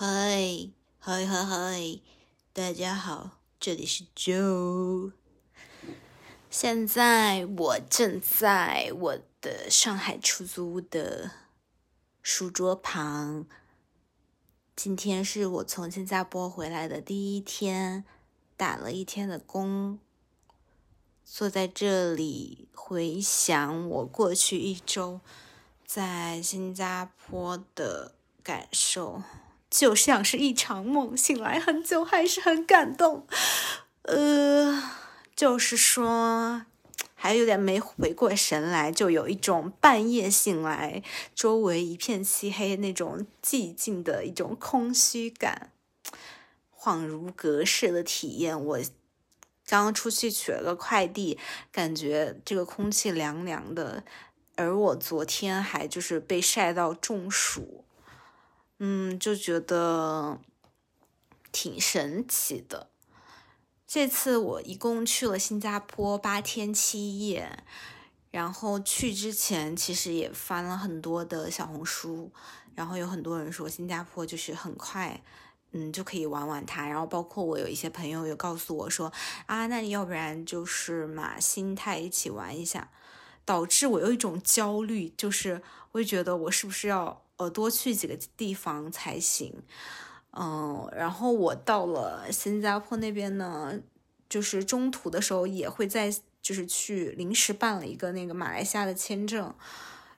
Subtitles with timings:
[0.00, 0.70] 嗨
[1.00, 2.00] 嗨嗨嗨，
[2.52, 5.10] 大家好，这里是 Joe。
[6.48, 11.32] 现在我正在我的上海出租屋的
[12.22, 13.46] 书桌旁。
[14.76, 18.04] 今天是我从新加坡回来的第一天，
[18.56, 19.98] 打了一天的工，
[21.24, 25.20] 坐在这里回想我过去一周
[25.84, 29.24] 在新加坡的感受。
[29.70, 33.26] 就像是一场梦，醒来很久还是很感动。
[34.02, 34.82] 呃，
[35.36, 36.64] 就是说
[37.14, 41.02] 还有点没回过神来，就有一种半夜醒来，
[41.34, 45.72] 周围一片漆黑那种寂静的一种空虚感，
[46.74, 48.58] 恍如隔世的体验。
[48.58, 48.78] 我
[49.66, 51.38] 刚刚出去取了个快递，
[51.70, 54.02] 感觉这个空气凉凉的，
[54.56, 57.84] 而我昨天还就是被晒到中暑。
[58.80, 60.38] 嗯，就觉得
[61.50, 62.90] 挺神奇的。
[63.86, 67.64] 这次我一共去了新加坡八天七夜，
[68.30, 72.30] 然后去之前其实也翻了很多的小红书，
[72.74, 75.20] 然后有很多人说新加坡就是很快，
[75.72, 76.86] 嗯，就可以玩玩它。
[76.86, 79.12] 然后包括我有一些朋友也告诉我说，
[79.46, 82.90] 啊，那你要不然就是马新泰一起玩一下，
[83.44, 87.24] 导致我有一种焦虑，就是会觉得我是不是要。
[87.38, 89.54] 呃，多去几个地方才行。
[90.32, 93.80] 嗯，然后我到了新加坡那边呢，
[94.28, 99.52] 就是中途的时候也会在就是去临时办了一个那个马来西亚的签证。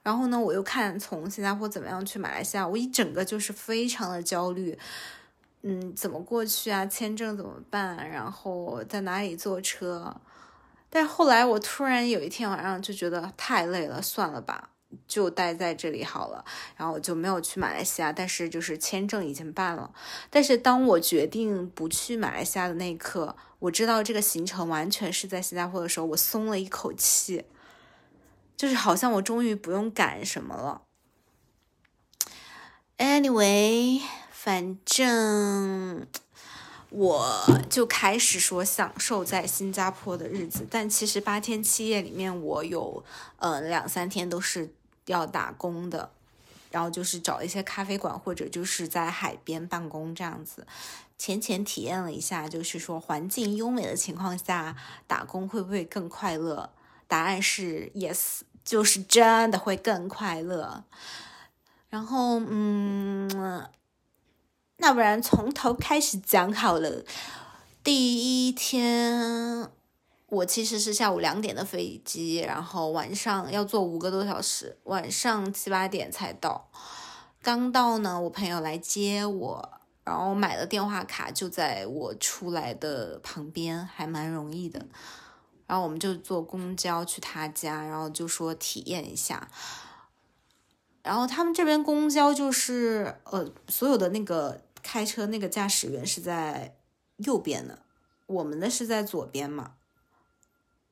[0.03, 4.79] 然后呢，我又看从新加坡怎么样去马来西亚，我一整个就是非常的焦虑。
[5.63, 6.87] 嗯，怎么过去啊？
[6.87, 8.09] 签证怎么办？
[8.11, 10.17] 然后在哪里坐车？
[10.89, 14.71] 但后来我突然有一天晚上就觉得太累了，算了吧。
[15.07, 16.45] 就待在这里好了，
[16.77, 19.93] 然后我就没有去马来西亚，但是就是签证已经办了。
[20.29, 27.45] 但是当我决定不去马来西亚的那一刻，我知道这个行程完全是在新加坡的时候，我松了一口气，
[28.57, 30.83] 就是好像我终于不用赶什么了。
[32.99, 34.01] Anyway，
[34.33, 36.07] 反正
[36.89, 43.05] 我就开始说享受在新加坡的日子，但其实八天七夜里面，我有
[43.37, 44.75] 呃两三天都是。
[45.11, 46.11] 要打工的，
[46.71, 50.67] 然后就是找一些咖啡馆或者就是在海边办公这样子，
[51.19, 54.77] 浅浅体验了一下，就是说环境优美的情况下
[55.07, 56.71] 打工会不会更快乐？
[57.07, 60.85] 答案是 yes，就是真的会更快乐。
[61.89, 63.69] 然后嗯，
[64.77, 67.05] 那不然从头开始讲好了，
[67.83, 69.71] 第一天。
[70.31, 76.71] 我其实是下午两点的飞机，然后晚上要坐五个多小时，晚上七八点才到。
[77.43, 79.71] 刚到呢，我朋友来接我，
[80.05, 84.87] 然后买了电话卡，就在我出来的旁边，还蛮容易的。
[85.67, 89.49] 然后我们就坐公交去他家，然后就说体验一下。
[91.03, 96.77] 然后他们这边公交就是呃，所有的那个开车那个驾驶员是在
[97.17, 97.81] 右边的，
[98.27, 99.73] 我们的是在左边嘛。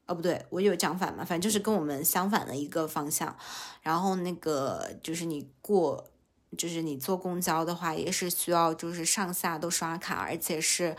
[0.09, 3.37] 哦，不对，我有讲反嘛，反正就是跟我们相反的一个方向。
[3.83, 6.03] 然后那个就是你过，
[6.57, 10.97] 就是你坐公交的话，也是需要就是上下都刷卡，而且是，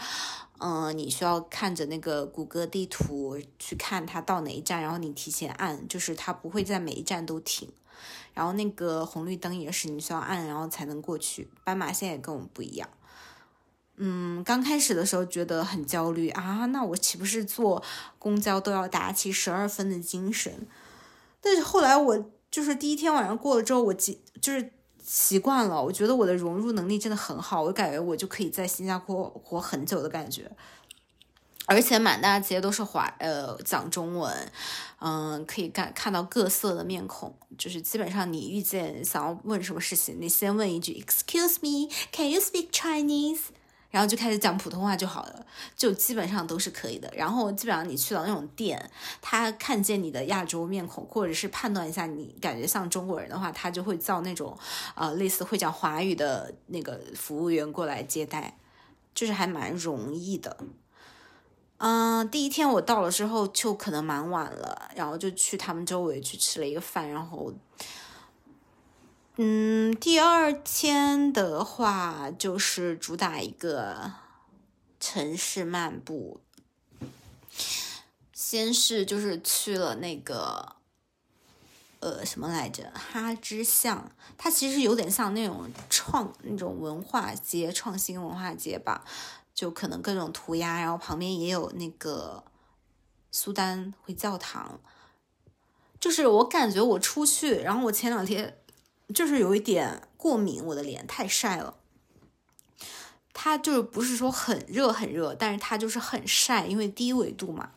[0.59, 7.67] 嗯，你需要看着那个谷歌地图去看它到哪一站，然后你提前按，就是它不会在每一站都停。
[8.35, 11.49] 然后那个红绿灯也是你需要按，然后才能过去。
[11.63, 12.87] 斑马线也跟我们不一样。
[14.01, 17.83] 嗯，刚开始的时候觉得很焦虑啊，那我岂不是坐
[18.17, 20.65] 公交都要打起十二分的精神？
[21.41, 24.71] 但是后来我就是第一天晚上过了之后，我习就是
[25.03, 30.49] 习惯了，我觉得我的融入能力真的很好，我感觉我就可以在新加坡活很久的感觉，
[31.65, 34.51] 而且满大街都是华呃讲中文，
[35.01, 43.39] 嗯，可以看看到各色的面孔，就是基本上你遇见想要问什么事情，你先问一句 Excuse me, can you speak Chinese？
[43.91, 45.45] 然后就开始讲普通话就好了，
[45.75, 47.11] 就基本上都是可以的。
[47.15, 48.91] 然后基本上你去到那种店，
[49.21, 54.55] 他看见你的亚洲面孔，或者是判断一下你感觉像中国人的话，他就会叫那种
[54.93, 58.55] 呃类似会讲华语的那个服务员过来接待，
[59.15, 60.57] 就是还蛮容易的。
[61.77, 67.51] 嗯，第一天我到了之后就可能蛮晚了，然后就去他们周围去吃了一个饭，然后。
[69.41, 74.11] 嗯，第二天的话就是主打一个
[74.99, 76.41] 城市漫步，
[78.33, 80.75] 先是就是去了那个
[82.01, 82.91] 呃什么来着？
[82.93, 89.05] 哈之巷，它其实有点像那种创那种文化街、创新文化街吧，
[89.55, 92.43] 就可能各种涂鸦，然后旁边也有那个
[93.31, 94.81] 苏丹回教堂。
[95.97, 98.58] 就是我感觉我出去，然后我前两天
[99.13, 101.75] 就是有一点过敏，我的脸太晒了。
[103.33, 107.71] 它就是不是说很热很热，但是它就是很晒，因为低纬度嘛。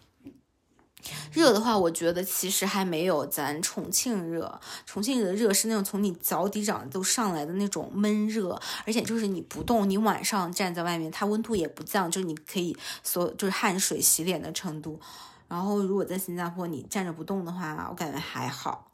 [1.33, 4.61] 热的话，我觉得其实还没有咱重庆热。
[4.87, 15.01] 重庆的热是那种从你脚底掌都上来的那种闷热，而且就是你不动，你晚上站在外面，它温度也不降，就是你可以所就是汗水洗脸的程度。
[15.49, 18.92] 然后如果在新加坡你站着不动的话，我感觉还好。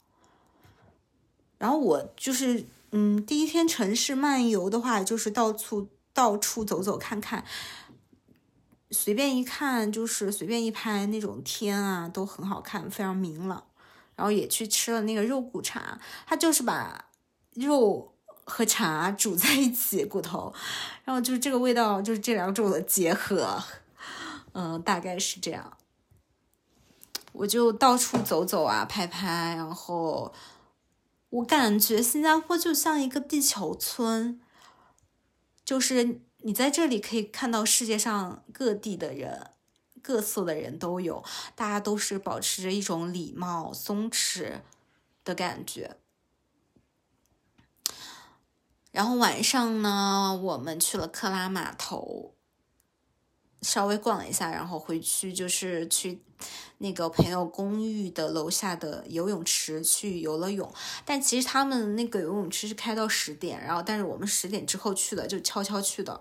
[1.58, 5.88] 然后我就是嗯，第一天城市漫游的话，就是到处。
[6.14, 7.44] 到处走走看看，
[8.90, 13.62] 随便一看就是随便一拍，那种天啊都很好看，非常明朗。
[14.16, 17.04] 然后也去吃了那个肉骨茶，它就是把
[17.54, 18.12] 肉
[18.42, 20.52] 和茶煮在一起，骨头，
[21.04, 23.62] 然后就是这个味道，就是这两种的结合，
[24.54, 25.76] 嗯，大概是这样。
[27.30, 30.34] 我就到处走走啊，拍拍，然后
[31.30, 34.40] 我感觉新加坡就像一个地球村。
[35.64, 39.50] 就是你在这里可以看到世界上各地的人，
[40.00, 41.22] 各色的人都有，
[41.54, 44.60] 大家都是保持着一种礼貌、松弛
[45.24, 45.96] 的感觉。
[48.90, 52.34] 然后晚上呢，我们去了克拉码头。
[53.60, 56.22] 稍微逛了一下，然后回去就是去
[56.78, 60.72] 那个朋友公寓的楼下的游泳池去游了泳。
[61.04, 66.20] 但其实他们那个游泳池是开到十点，然后但是我们十点之后去的，就悄悄去的，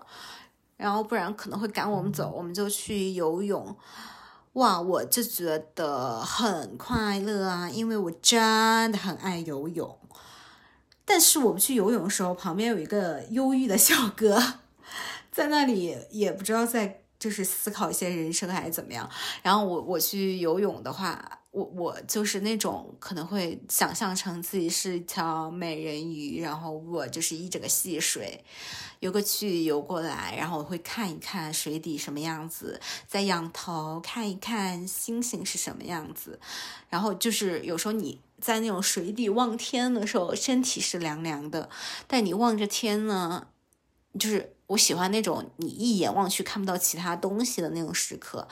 [0.76, 3.76] 然后不然可能会赶我们走，我们就去游泳。
[4.54, 9.98] 哇，我就觉得很快乐啊，因为我真的很爱游泳。
[11.04, 14.42] 但是我们去游泳的时候，旁边有一个忧郁的小哥
[15.30, 17.02] 在那里，也不知道在。
[17.18, 19.08] 就是思考一些人生还是怎么样，
[19.42, 28.44] 然后我我去游泳的话，我我就是那种可能会想象成自己是一条美人鱼，然后我就是一整个戏水，
[29.00, 36.38] 游过去游过来，然后我会看一看水底什么样子，再仰头看一看星星是什么样子，
[36.88, 41.68] 然后就是有时候你在那种水底望天的时候，身体是凉凉的，
[42.06, 43.48] 但你望着天呢，
[44.16, 44.54] 就是。
[44.68, 48.46] 我喜欢那种你一眼望去看不到其他东西的那种时刻，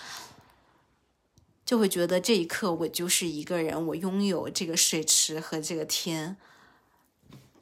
[1.63, 6.39] 就会觉得这一刻我就是一个人，我拥有这个水池和这个天，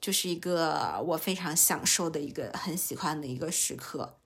[0.00, 4.18] 就是一个我非常享受的一个很喜欢的一个时刻。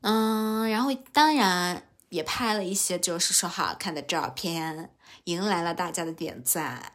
[0.00, 4.92] 嗯，然后当然也拍了一些就是说好看的照片，
[5.26, 6.94] 迎来了大家的点赞。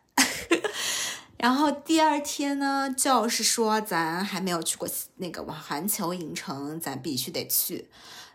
[1.37, 4.87] 然后第二天呢，就是说咱还没有去过
[5.17, 7.87] 那个环球影城，咱必须得去。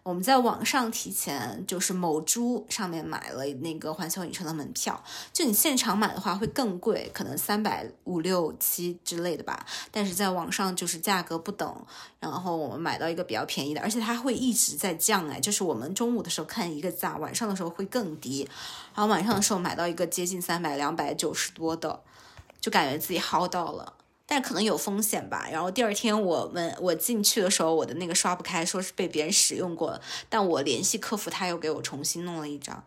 [0.04, 5.00] 我们在网上提前就是某猪上面买了那个环球影城的门票，
[5.32, 9.64] 就你现场买的话会更贵，可能三百五六七之类的吧。
[9.92, 11.86] 但是在网上就是价格不等，
[12.18, 18.48] 然后我们买到一个比较便宜的，而且它会一直在降哎，就是我们中午的时候看一个价，晚上的时候会更低。
[18.94, 22.00] 然后晚上的时候买到一个接近三百两百九十多的。
[22.62, 23.92] 就感觉自己薅到了，
[24.24, 25.48] 但可能有风险吧。
[25.50, 30.00] 然后第二天我们我进去的时候，我的那个刷不开，说是被别人使用过。
[30.28, 32.84] 但我联系客服，他又给我重新弄了一张。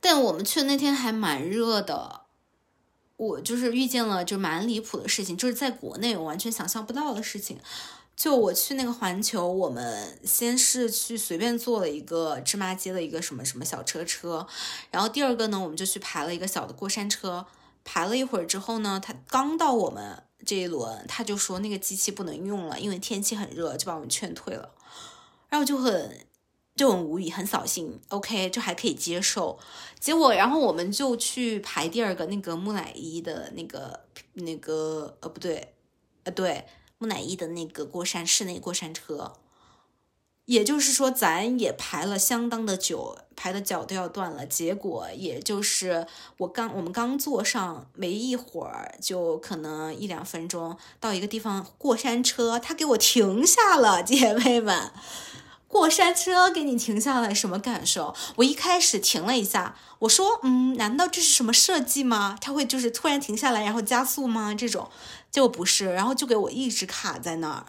[0.00, 2.20] 但我们去的那天还蛮热的，
[3.16, 7.58] 我就是遇见了就蛮离谱的事情，就是在国内我完全想象不到的事情。
[8.14, 14.46] 就我去那个环球，我们先是去随便坐了一个芝麻街的一个什么什么小车车，
[14.92, 17.46] 然后第二个呢，我们就去排了一个小的过山车。
[17.84, 24.70] 排了一会儿之后呢，他刚到我们这一轮，他就说那个机器不能用了，因为天气很热，就把我们劝退了。
[25.48, 26.26] 然后就很
[26.74, 28.00] 就很无语，很扫兴。
[28.08, 29.58] OK，就还可以接受。
[30.00, 34.00] 结果，然后我们就去排第二个那个木乃伊的那个
[34.32, 35.74] 那个呃不对，
[36.24, 36.64] 呃对，
[36.98, 39.34] 木乃伊的那个过山室内过山车。
[40.46, 44.44] 也就是说，咱也排了相当的久，排的脚都要断了。
[44.44, 46.06] 结果也就是
[46.38, 54.02] 我刚我们刚坐上没一会儿，就可能一两分钟到一个地方过山车，他给我停下了。
[54.04, 54.90] 姐妹们，
[55.68, 58.12] 过山车给你停下来什么感受？
[58.36, 62.36] 我一开始停了一下，我说，嗯，难道这是什么设计吗？
[62.40, 64.52] 他会就是突然停下来然后加速吗？
[64.52, 64.90] 这种
[65.30, 67.66] 结果不是，然后就给我一直卡在那儿。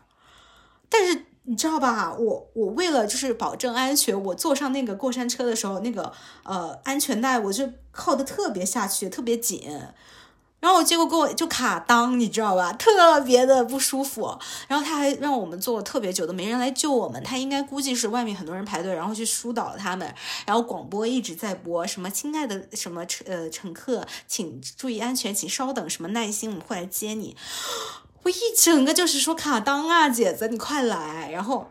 [0.90, 1.28] 但是。
[1.46, 2.14] 你知道吧？
[2.14, 9.62] 我我为了就是保证安全，我坐上那个过山车的时候，那个呃安全带我就靠的特别下去，特别紧。
[10.62, 12.72] 然后结果给我就卡裆，你知道吧？
[12.72, 14.40] 特别的不舒服。
[14.70, 17.22] 然后他还让我们坐特别久，都没人来救我们。
[17.22, 20.16] 他应该估计是外面很多人排队，然后去疏导他们。
[20.46, 27.36] 然后广播一直在播什么“亲爱的什么乘呃乘客，请注意安全，请稍等，什么耐心，我们会来接你。”
[28.24, 31.30] 我一整个就是说卡裆啊，姐子，你快来！
[31.32, 31.70] 然后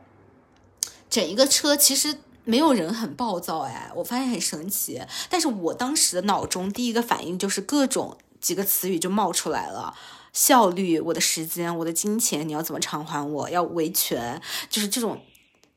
[1.11, 5.02] 整一个车其实没有人很暴躁哎，我发现很神奇。
[5.28, 8.16] 但是我当时的脑中第一个反应就是各种。
[8.42, 9.94] 几个词语就冒出来了，
[10.32, 13.49] 效率，我的时间，我的金钱，你要怎么偿还我？
[13.49, 15.23] 要维权，就是这种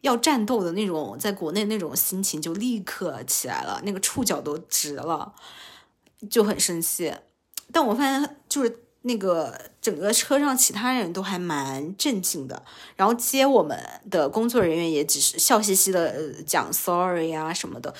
[0.01, 5.35] 要战斗的那种，在国内那种心情就立刻起来了，那个触角都直了，
[6.27, 7.13] 就很生气。
[7.71, 12.61] 但我发现，就是那个整个车上其他人都还蛮镇静的，
[12.95, 13.79] 然后接我们
[14.11, 17.93] 的工作人员也只是笑嘻嘻的讲 sorry 啊什么的，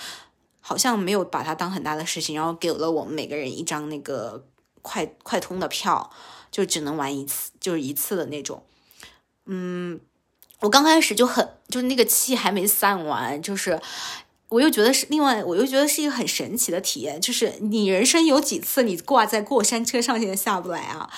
[0.59, 4.45] 好像没有把它当很大的事情，然后给了我们每个人一张那个。
[4.87, 6.11] 快快通的票
[6.51, 8.61] 就只能玩一次，就是一次的那种。
[9.47, 9.99] 嗯，
[10.59, 13.81] 我刚开始就很，就那个气还没散完，就是
[14.49, 21.09] 我又觉得是另外，我又觉得是一个很神奇的体验，就是你人生有几次你挂在过山车上现在下不来啊？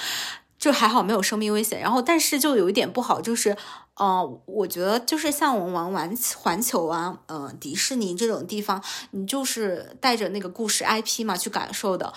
[0.58, 3.56] 就还好没有生命危险，然后但是就有一点不好，就是，
[3.94, 12.12] 呃，我觉得就是像我们玩玩环球啊，嗯，迪士尼这种地方，你就是带着那个故事 IP 嘛去感受的。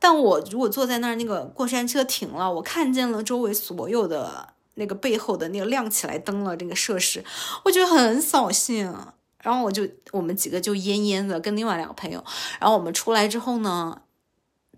[0.00, 7.24] 但我如果坐在那儿，那个过山车停了，我看见了周围所有的那个背后的那个亮起来灯了，这个设施，
[7.64, 8.92] 我觉得很扫兴。
[9.42, 12.24] 然后我就我们几个就焉焉的跟另外两个朋友，
[12.58, 14.00] 然后我们出来之后呢，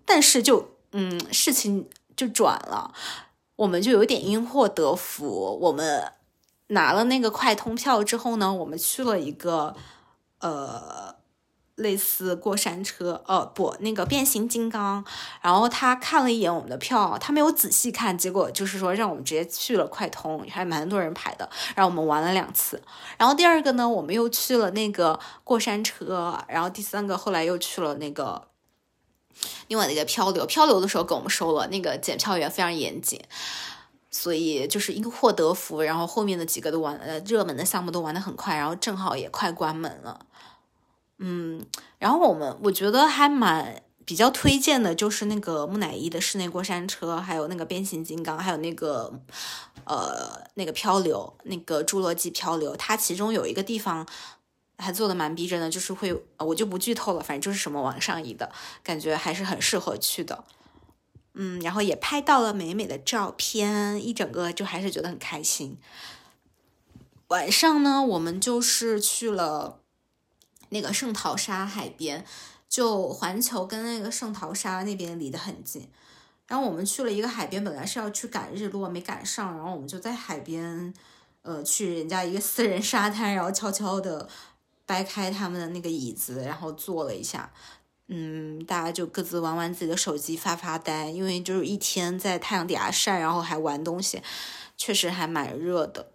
[0.04, 2.92] 但是就嗯，事情就转了，
[3.54, 5.56] 我们就有点因祸得福。
[5.60, 6.10] 我们
[6.68, 9.76] 拿了那个快通票之后呢，我们去了一个
[10.40, 11.22] 呃。
[11.76, 15.04] 类似过山车，呃，不，那个变形金刚。
[15.40, 21.50] 然后他看了一眼我们的票，他没有仔细看，结果就是说让我们直接去了快通，还蛮多人排的。
[21.74, 22.80] 然后我们玩了两次。
[23.18, 26.38] 然后第二个呢，我们又去了那个过山车。
[26.46, 28.46] 然后第三个后来又去了那个
[29.66, 30.46] 另外的一个漂流。
[30.46, 33.20] 漂流的时候给我们收了那个检票员非常严谨，
[34.12, 35.82] 所以就是因祸得福。
[35.82, 40.20] 然后后面的几个都玩，呃，热门的项目都玩的很快，然后正好也快关门了。
[41.26, 41.64] 嗯，
[41.98, 49.10] 然后我们我觉得还蛮比较推荐的，就是那个木乃伊的室内过山车，还有那个变形金刚，还有那个
[49.86, 52.76] 呃那个漂流，那个侏罗纪漂流。
[52.76, 54.06] 它其中有一个地方
[54.76, 58.52] 还做的蛮逼真的，就是会我就不剧透了，反正就是什么往上移的
[58.82, 60.44] 感觉，还是很适合去的。
[61.32, 65.78] 嗯，然后也拍到了美美的照片，一整个就还是觉得很开心。
[67.28, 69.78] 晚上呢，我们就是去了。
[70.74, 72.26] 那个圣淘沙海边，
[72.68, 75.88] 就环球跟那个圣淘沙那边离得很近。
[76.48, 79.56] 然后我们去了一个海边，本来是要去赶日落，没赶上。
[79.56, 80.92] 然后我们就在海边，
[81.42, 84.28] 呃，去人家一个私人沙滩，然后悄悄的
[84.84, 87.50] 掰开他们的那个椅子，然后坐了一下。
[88.08, 91.08] 嗯，大家就各自玩玩自己的手机，发发呆。
[91.08, 94.20] 因为就是一天在太阳底下晒，然后还玩东西，
[94.76, 96.10] 确实还蛮热的。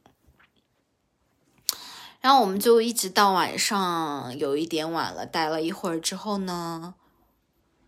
[2.22, 6.94] 然后我们就一直到晚上有一点晚了，待了一会儿之后呢，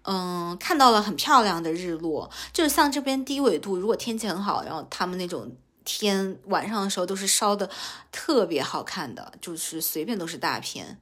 [0.03, 7.69] 嗯，看到了很漂亮的日落，就是像这边低纬度，如果天气很好，然后他们那种天晚上的时候都是烧的
[8.11, 10.99] 特别好看的，就是随便都是大片。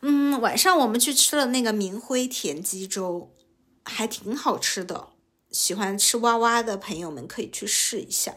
[0.00, 3.30] 嗯，晚上我们去吃了那个明辉田鸡粥，
[3.84, 5.08] 还挺好吃的，
[5.50, 8.34] 喜欢吃蛙蛙的朋友们可以去试一下。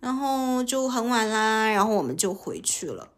[0.00, 3.10] 然后就很晚啦，然后我们就回去了。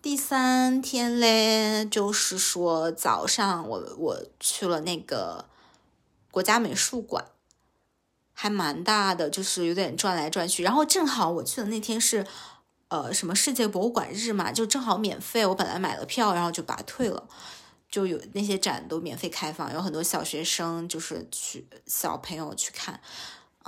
[0.00, 5.46] 第三天嘞，就是说早上我我去了那个
[6.30, 7.24] 国家美术馆，
[8.32, 10.62] 还蛮大的，就是有点转来转去。
[10.62, 12.26] 然后正好我去的那天是
[12.88, 15.44] 呃什么世界博物馆日嘛，就正好免费。
[15.46, 17.26] 我本来买了票，然后就把它退了，
[17.90, 23.00] 就有那些展都免费开放，有很多小学生就是去小朋友去看。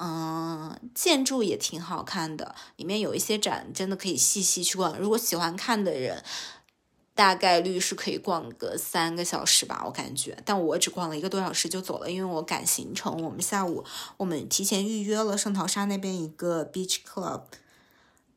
[0.02, 4.98] 嗯，建筑也挺好看的，里面有一些展，真的可以细细去逛。
[4.98, 6.24] 如果喜欢看的人，
[7.14, 10.38] 大概率是可以逛个三个小时吧，我感觉。
[10.46, 13.22] 但我只逛了一个多小时就走了，因为我赶行程。
[13.22, 13.84] 我们下午
[14.16, 17.42] 我们提前预约了圣淘沙那边一个 beach club，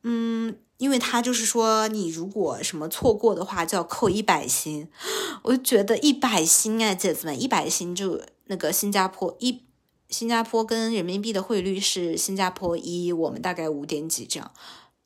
[0.02, 4.90] 嗯，因为他就是说你如果什么错过的话就要扣一百星，
[5.44, 9.62] 我就觉得一百星哎，姐子们，一百星就那个新加坡一。
[10.08, 14.52] 新加坡跟人民币的汇率是新加坡一，我们大概五点几这样，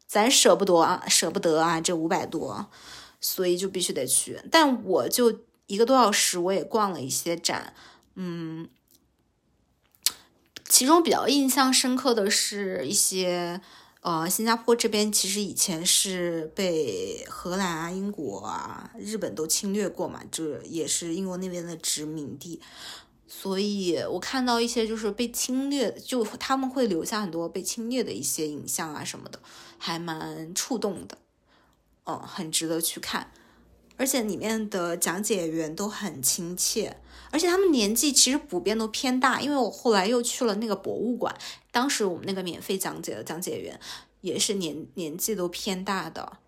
[0.07, 2.67] 咱舍不得啊，舍不得啊，这五百多，
[3.21, 4.41] 所以就必须得去。
[4.51, 7.75] 但我就一个多小时，我也逛了一些展，
[8.15, 8.69] 嗯，
[10.69, 13.61] 其中比较印象深刻的是一些。
[14.01, 22.61] 呃，新加坡这边其实以前是被荷兰啊、英国啊、日本都侵略过嘛，这也是英国那边的殖民地，
[23.31, 29.39] 所以我看到一些就是被侵略，就他们会留下很多被侵略的一些影像啊什么的，
[29.77, 31.19] 还蛮触动的，
[32.05, 33.31] 嗯，很值得去看，
[33.99, 36.97] 而且里面的讲解员都很亲切。
[37.31, 41.37] 而且他们年纪其实普遍都偏大，因为我后来又去了那个博物馆，
[41.71, 43.79] 当时我们那个免费讲解的讲解员
[44.23, 46.39] 也是年年纪都偏大的，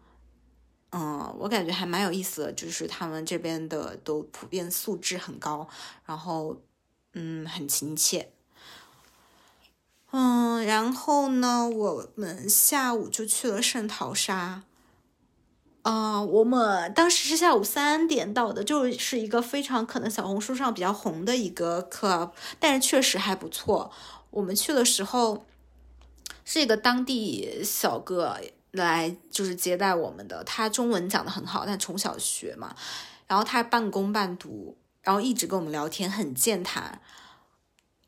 [0.92, 5.68] 嗯，我感觉还蛮有意思的，就是他们这边的都普遍素质很高，
[6.06, 6.56] 然后
[7.12, 8.32] 嗯很亲切，
[10.12, 14.62] 嗯，然后呢，我们下午就去了圣淘沙。
[15.82, 23.90] 啊，我们当时是下午三点到的，就是一个非常可能小红书上比较红的一个 club，但是确实还不错。
[24.28, 25.46] 我们去的时候
[26.44, 28.38] 是一个当地小哥
[28.72, 32.76] 来就是接待我们的，他中文讲的很好，但从小学嘛，
[33.26, 37.00] 然后他半工半读，然后一直跟我们聊天，很健谈，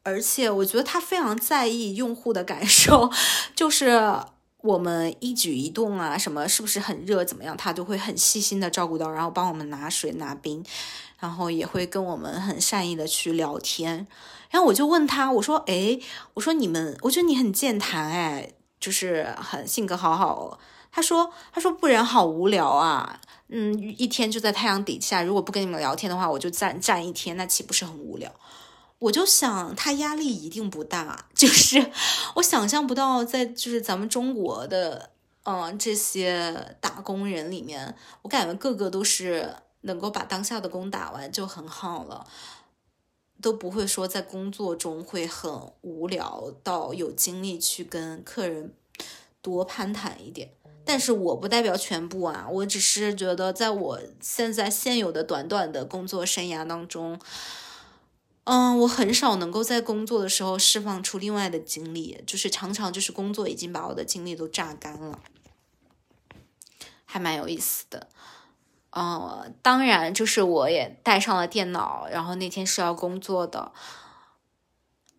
[0.03, 3.11] 而且我觉得他非常在意用户的感受，
[3.55, 4.21] 就是。
[4.63, 10.65] 我们一举一动啊，什么是不是很热，怎么样，他都会很细心的照顾到，然后帮我们拿水拿冰，
[11.19, 14.07] 然后也会跟我们很善意的去聊天。
[14.51, 15.99] 然后我就问他，我说，哎，
[16.35, 20.61] 我说你们，我觉得你很健谈，哎，就是很性格好好。
[20.93, 23.21] 他说，他说不然好无聊啊，
[23.55, 28.35] 嗯，一天就在太阳底下，如果不跟你们聊天的话，我就站站一天，那岂不是很无聊？
[28.99, 31.93] 我就想他压力一定不大，就是
[32.37, 35.11] 我想象不到在就是咱们中国的
[35.43, 42.27] 嗯这些打工人里面，我感觉个个都是能够把当下的工打完就很好了，
[43.43, 48.73] 都不会说在工作中会很无聊到有精力去跟客人
[49.43, 50.49] 多攀谈一点。
[50.85, 57.21] 但是我不代表全部啊，我只是觉得在我现在现有的短短的工作生涯当中。
[58.45, 65.21] 嗯，我很少能够在工作的时候释放出另外的精力，就是常常就是工作已经把我的精力都榨干了，
[67.05, 68.09] 还蛮有意思的。
[68.91, 73.71] 嗯，当然就是我也带上了电脑，然后那天是要工作的，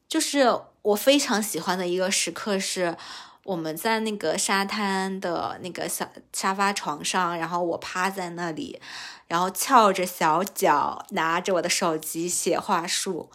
[0.09, 2.97] 就是我非常喜欢的一个时刻是。
[3.43, 8.81] 我们在那个沙滩的那个小沙发床上，然后我趴在那里，
[9.27, 13.29] 然后翘着小脚，拿着我的手机写话术。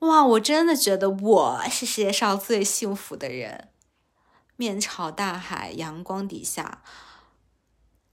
[0.00, 3.68] 哇，我真的觉得我是世界上最幸福的人。
[4.56, 6.82] 面朝大海，阳光底下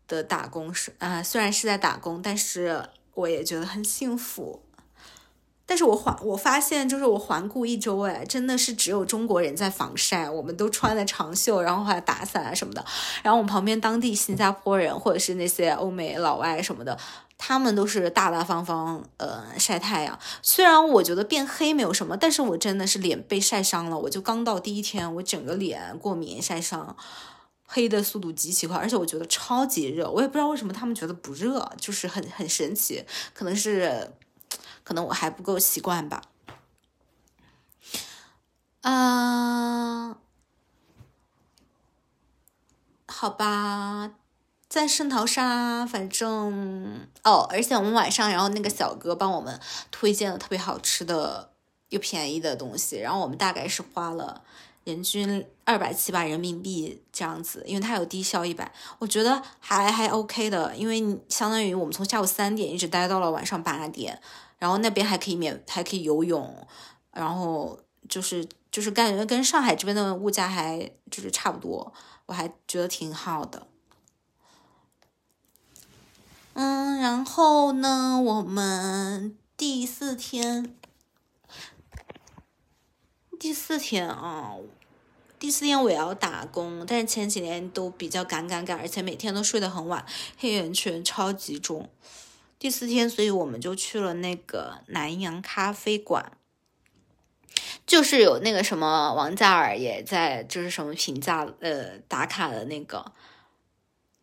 [0.08, 4.64] 的打工是啊，虽然是在打工，但是我也觉得很幸福。
[5.72, 12.84] 但是我环我发现，就是我环顾一周，哎，真的是只有中国人在防晒，我们都穿的长袖，然后还打伞啊什么的。
[13.24, 17.00] 然后我们旁边当地新加坡人或者是那些欧美老外什么的，
[17.38, 20.20] 他们都是大大方方，呃，晒太阳。
[20.42, 23.98] 虽然我觉得变黑没有什么，但是我真的是脸被晒伤了。
[23.98, 26.98] 我就刚到第一天，我整个脸过敏晒伤，
[27.66, 30.12] 黑的速度极其快，而且我觉得超级热。
[30.12, 34.12] 我也不知道为什么他们觉得不热，就是很很神奇，可能是。
[34.84, 36.22] 可能我还不够习惯吧，
[38.82, 40.16] 嗯，
[43.08, 44.12] 好吧，
[44.68, 49.60] 在圣淘沙，反正哦，而且我们晚上，然后那个小哥帮我们
[49.92, 51.52] 推荐了特别好吃的
[51.90, 54.42] 又便宜的东西，然后我们大概是花了
[54.84, 64.20] 人均二百七吧人民币这样子，因为他有低消一百，我觉得还还 OK 的，因为相当于我们从下午三点一直待到了晚上八点。
[64.62, 66.68] 然后那边还可以免，还可以游泳，
[67.12, 71.92] 然后就是就是感觉跟上海这边的物价还就是差不多，
[72.28, 73.66] 我还觉得挺好的。
[76.54, 80.76] 嗯，然后呢，我们第四天，
[83.40, 84.58] 第四天啊，
[85.40, 90.06] 第四天我也要打工，但是前几年都比较赶赶赶，而且每天都睡得很晚，
[90.38, 91.90] 黑眼圈超级重。
[92.62, 96.34] 第四天，所以我们就去了那个南洋咖啡馆，
[97.88, 103.14] 就是有那个什么王嘉尔也在，就是什么评价呃打卡的那个，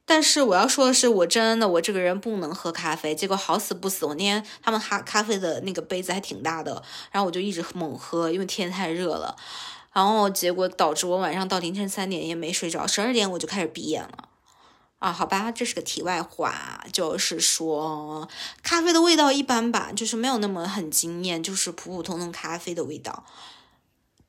[0.04, 9.34] 但是我要说的是，我真的我这个人不能喝咖啡，结果好死不死，我那天他们哈咖啡的那个杯子还挺大的，然后我就一直猛喝，因为天太热了，
[9.92, 14.28] 然后结果导致我晚上到凌晨三点也没睡着，十二点我就开始闭眼了。
[14.98, 18.28] 啊，好吧，这是个题外话，就是说
[18.62, 23.24] 咖啡的味道一般吧，就是没有那么很惊艳，就是普普通通咖啡的味道。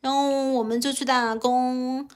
[0.02, 2.08] 然后我们就去打工。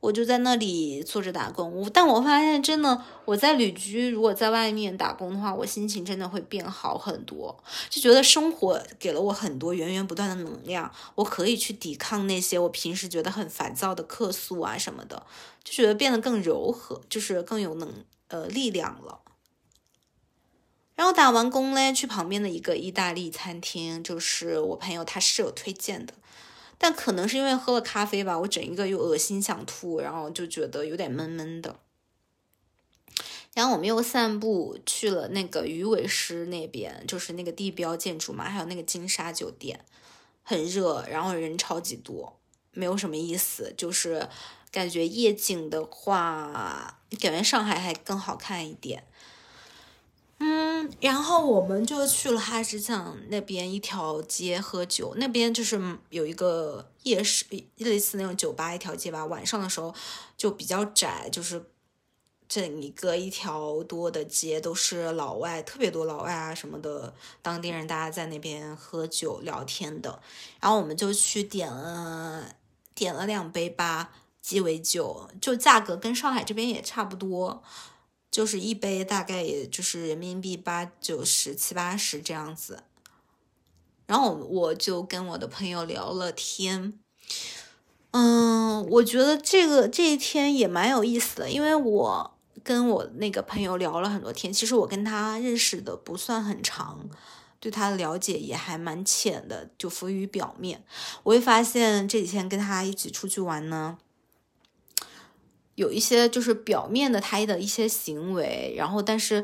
[0.00, 15.26] 我就在那里坐着打工，但我发现真的，我在旅居，如果在外面打工的话，我心情真的会变好很多，就觉得生活给了我很多源源不断的能量，我可以去抵抗那些我平时觉得很烦躁的客诉啊什么的，
[15.62, 17.92] 就觉得变得更柔和，就是更有能
[18.28, 19.20] 呃力量了。
[20.94, 26.14] 然后打完工嘞，去旁边的一个意大利餐厅，就是我朋友他室友推荐的。
[26.82, 31.78] 但可能是因为喝了咖啡吧，我整一个又恶心想吐，然后就觉得有点闷闷的。
[33.52, 39.84] 然后我们又散步去了那个鱼尾狮那边，就是那个地标建筑嘛，还有那个金沙酒店，
[40.42, 42.40] 很热，然后人超级多，
[42.72, 43.74] 没有什么意思。
[43.76, 44.26] 就是
[44.72, 49.04] 感觉夜景的话，感觉上海还更好看一点。
[50.42, 57.44] 嗯，然后我们就去了哈什江那边一条街喝酒，那边就是有一个夜市，
[57.76, 59.26] 类似那种酒吧一条街吧。
[59.26, 59.94] 晚上的时候
[60.38, 61.62] 就比较窄，就是
[62.48, 70.22] 整一个一条多的街都是老外，特别多老外啊什么的，当地人大家在那边喝酒聊天的。
[70.58, 72.56] 然后我们就去点了
[72.94, 77.62] 点了两杯吧鸡尾酒，就价格跟上海这边也差不多。
[78.30, 82.84] 就是一杯大概也就是人民币八九十七八十这样子，
[84.06, 86.94] 然后我就跟我的朋友聊了天，
[88.12, 97.08] 嗯，我觉得这个这一天也蛮有意思的，因为我跟我那个朋友聊了很多天，其实我跟他认识的不算很长，
[97.58, 100.84] 对他的了解也还蛮浅的，就浮于表面。
[101.24, 103.98] 我会发现这几天跟他一起出去玩呢。
[105.80, 109.42] 有一些就是表面的他的一些行为，然后但是，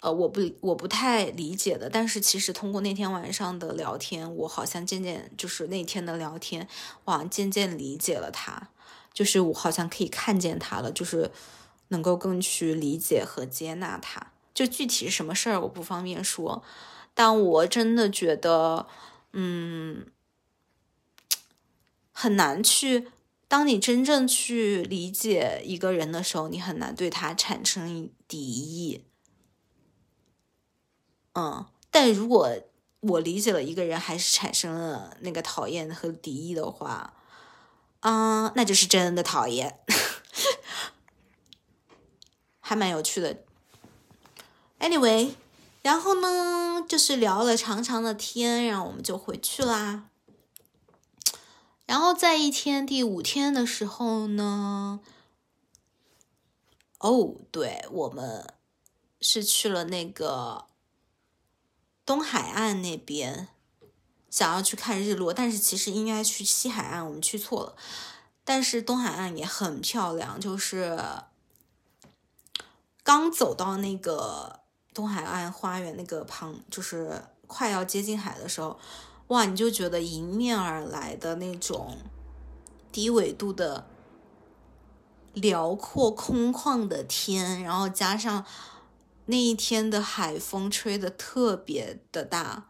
[0.00, 6.66] 呃，我不我不太理解的，但是其实通过那天晚上的聊天，我好像渐渐就是那天的聊天，
[7.04, 8.70] 我好像渐渐理解了他，
[9.14, 11.30] 就是我好像可以看见他了，就是
[11.88, 14.32] 能够更去理解和接纳他。
[14.52, 16.64] 就具体什么事儿我不方便说，
[17.14, 18.88] 但我真的觉得，
[19.32, 20.06] 嗯，
[22.10, 23.06] 很难去。
[23.48, 29.04] 当你真正去理解一个人的时候，你很难对他产生敌意。
[31.34, 32.50] 嗯，但如果
[33.00, 37.14] 我理解了一个人，还是产生了那个讨厌和敌意的话，
[38.00, 39.78] 嗯，那就是真的讨厌，
[42.58, 43.44] 还蛮有趣的。
[44.80, 45.34] Anyway，
[45.82, 50.08] 然后呢，就是聊了长长的天，然后我们就回去啦。
[51.96, 55.00] 然后在一天第五天的时候呢，
[56.98, 58.52] 哦，对，我们
[59.22, 60.66] 是去了那个
[62.04, 63.48] 东海岸那边，
[64.28, 67.74] 想要去看日落，但是其实应该去西海岸，我们去错了。
[68.44, 71.00] 但是东海岸也很漂亮，就是
[73.02, 74.60] 刚走到那个
[74.92, 78.78] 东海岸花园那个旁，就是快要接近海的时候。
[79.28, 81.98] 哇，你就觉得迎面而来的那种
[82.92, 83.88] 低纬度的
[85.34, 88.44] 辽阔空旷的天，然后加上
[89.26, 92.68] 那一天的海风吹的特别的大，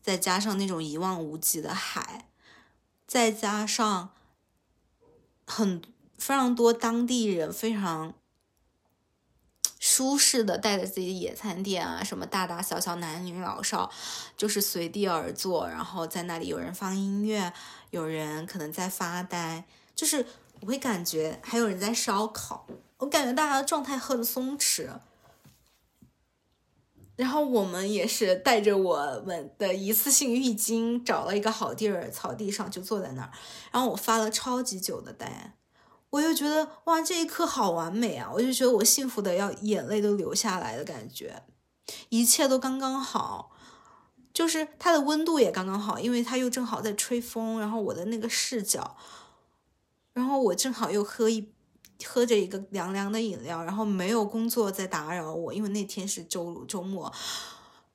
[0.00, 2.28] 再加上那种一望无际的海，
[3.06, 4.10] 再加上
[5.44, 5.82] 很
[6.16, 8.14] 非常多当地人非常。
[9.80, 13.90] 舒适的带着自己的野餐垫啊，什么大大小小男女老少，
[14.36, 17.52] 就是随地而坐，然后在那里有人放音乐，
[17.90, 19.64] 有人可能在发呆，
[19.94, 20.26] 就是
[20.60, 22.66] 我会感觉还有人在烧烤，
[22.98, 24.88] 我感觉大家的状态很松弛。
[27.14, 33.32] 然后我们也是带着我们的一次性浴巾，找了一个好地儿，草地上就坐在那儿，
[33.72, 35.52] 然后我发了超级久的呆。
[36.10, 38.30] 我就觉得哇，这一刻好完美啊！
[38.32, 41.42] 我就觉得我幸福的要眼泪都流下来的感觉，
[42.08, 43.50] 一切都刚刚好，
[44.32, 48.96] 就是它的温度也刚刚好，因为它又正好在吹风，然后我的那个视角，
[50.14, 51.52] 然后我正好又喝一
[52.06, 57.12] 喝着一个凉凉的饮料，然后没有工作在打扰我，因为那天是周周末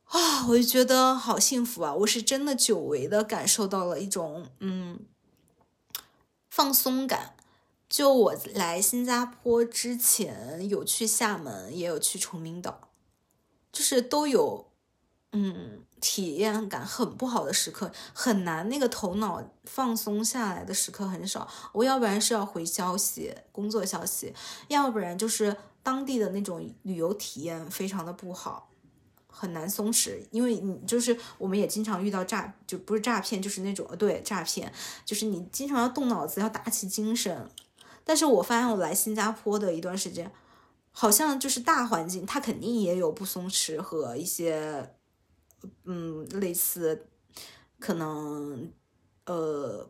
[0.05, 1.91] 啊，我就觉得好幸福啊！
[1.95, 4.99] 我是真的久违的感受到了一种嗯
[6.51, 7.35] 放松感。
[7.93, 12.89] 就我来新加坡之前，有去厦门，也有去崇明岛，
[13.71, 14.65] 就是都有，
[15.31, 21.47] 嗯，体验感很不好的时刻，很难那个头脑放松下来的时刻很少。
[21.71, 24.33] 我要不然是要回消息、工作消息，
[24.69, 28.71] 要不然就是当地的那种旅游体验非常的不好。
[29.27, 34.73] 很难松弛，因为你就是我们也经常遇到诈，就不是诈骗，就是那种对诈骗，
[35.05, 37.47] 就是你经常要动脑子，要打起精神。
[38.03, 40.31] 但是我发现我来新加坡的一段时间，
[40.91, 44.95] 好像就是大环境，它肯定也有不松弛和一些，
[45.85, 47.07] 嗯，类似
[47.79, 48.71] 可能
[49.25, 49.89] 呃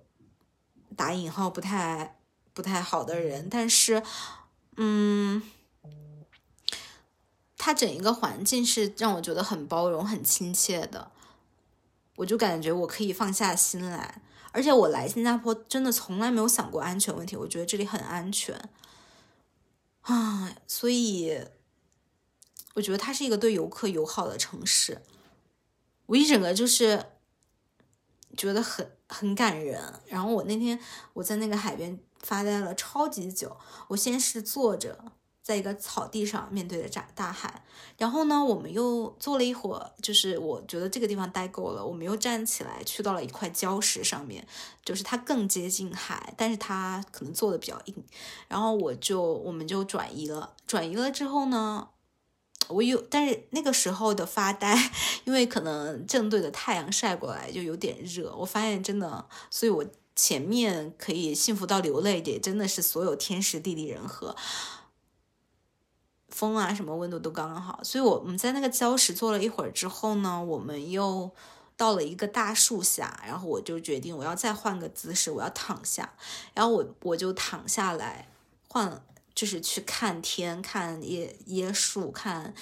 [0.95, 2.19] 打引号不太
[2.53, 4.03] 不太好的人，但是
[4.77, 5.41] 嗯。
[7.65, 11.09] 它整一个环境是让我觉得很包容、很亲切的，
[12.15, 14.21] 我就感觉我可以放下心来。
[14.51, 18.69] 而且我来新加坡真的从来没有想过安全问题，我觉得这里很安全
[20.01, 21.43] 啊，所以
[22.75, 25.01] 我觉得它是一个对游客友好的城市。
[26.05, 27.03] 我一整个就是
[28.37, 29.81] 觉得很很感人。
[30.05, 30.79] 然后我那天
[31.13, 35.11] 我在那个海边发呆了超级久，我先是坐着。
[35.43, 37.63] 在一个草地上，面对着大大海，
[37.97, 44.47] 然后呢，我们又坐了一会儿，就是我觉得这个地方待够了，我们又站起来，去到了一块礁石上面，
[44.85, 47.95] 就是它更接近海，但是它可能坐的比较硬，
[48.47, 51.89] 然后我就我们就转移了，转移了之后呢，
[52.69, 54.91] 我有，但是那个时候的发呆，
[55.25, 64.33] 因为可能正对着太阳晒过来，就有点热，我发现真的，所以我前面可以幸福到流泪也，真的是所有天时地利人和。
[66.33, 71.29] 风啊，什么温度都刚刚好，所以我们在那个礁石坐了一会儿之后呢，我们又
[71.77, 76.13] 到了一个大树下，然后我就决定我要再换个姿势，我要躺下，
[76.55, 78.27] 然后我我就躺下来，
[78.67, 79.01] 换
[79.35, 82.53] 就是去看天，看椰椰树，看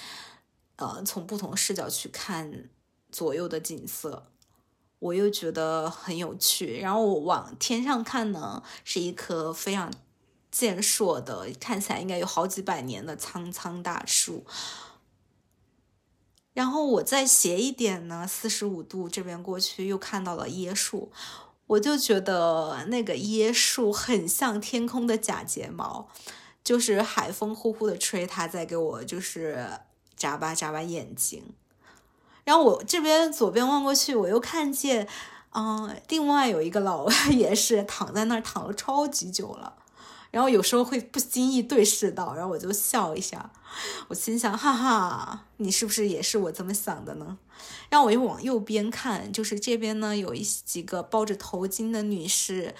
[0.76, 2.68] 呃从不同视角去看
[3.10, 4.26] 左右的景色，
[4.98, 9.90] 我又觉得很有趣，然后我往天上看呢，是一棵非常。
[10.52, 14.44] 健硕的，看起来应该有好几百年的苍苍大树。
[16.52, 21.10] 然后我再斜一点呢，四十五度这边过去，又看到了椰树。
[21.68, 26.08] 我就觉得那个椰树很像天空的假睫毛，
[26.62, 29.66] 就是海风呼呼的吹，它在给我就是
[30.14, 31.54] 眨巴眨巴眼睛。
[32.44, 35.08] 然后我这边左边望过去，我又看见，
[35.54, 39.76] 嗯，另外有一个老 也是躺在那儿躺了超级久了。
[40.32, 43.52] 然后有时候会不经意对视到，然后我就笑一下，
[44.08, 47.38] 我心想，哈哈，你是不是也是我这么想的呢？
[47.90, 52.74] 然后我又往右边看，就是这边呢有一几个包着头巾的女士，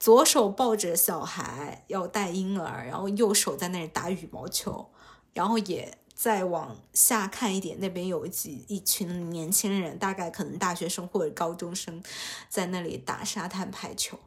[0.00, 4.90] 左手抱着小孩要带婴儿，然后右手在那里打羽毛球，
[5.32, 12.02] 然后也再往下看一点，那边有几一群年轻人，大概可能大学生或者高中生，
[12.48, 14.18] 在那里打沙滩排球。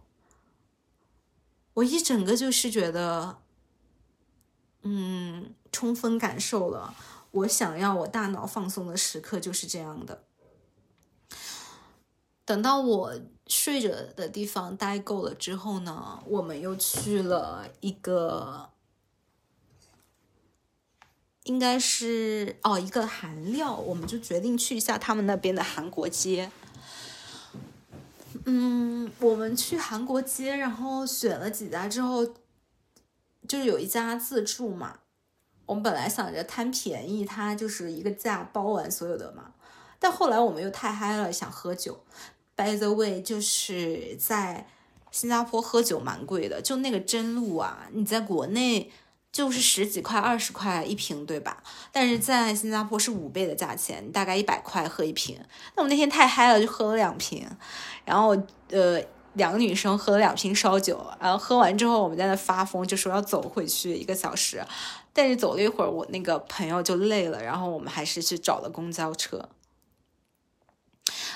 [1.75, 3.37] 我一整个就是觉得，
[4.81, 6.93] 嗯，充分感受了
[7.31, 10.23] 我想要我大脑放松的时刻就是这样的。
[12.43, 18.69] 等到我睡着的地方待够了之后呢，我们又去了一个，
[21.43, 26.51] 应该是哦一个韩料，我们就决定去一下他们那边的韩国街。
[28.45, 32.25] 嗯，我们去韩国街，然后选了几家之后，
[33.47, 34.99] 就是有一家自助嘛。
[35.65, 39.53] 我们本来想着贪便宜，它就是一个价包完所有的嘛。
[39.99, 42.03] 但后来我们又太嗨了，想喝酒。
[42.55, 44.67] By the way，就是在
[45.11, 48.91] 新加坡喝酒蛮贵的，就那个真露啊，你在国内。
[49.31, 51.63] 就是十几块、二十块一瓶，对吧？
[51.91, 55.39] 但是在新加坡是五倍的价钱，大概一百块喝一瓶。
[55.75, 57.47] 那我那天太嗨了，就喝了两瓶。
[58.03, 58.35] 然后，
[58.69, 59.01] 呃，
[59.33, 64.61] 两个女生喝了两瓶烧酒，然后喝完之后，我们在那发疯，就说要走回去一个小时。
[65.13, 69.47] 但是走了一会儿，我那个朋友就累了，然后我们还是去找了公交车。